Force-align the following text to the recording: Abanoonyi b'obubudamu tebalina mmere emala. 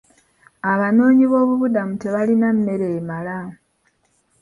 Abanoonyi 0.71 1.25
b'obubudamu 1.31 1.93
tebalina 2.01 2.47
mmere 2.55 2.87
emala. 2.97 3.37